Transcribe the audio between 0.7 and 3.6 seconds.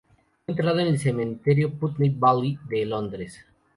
en el Cementerio Putney Vale de Londres.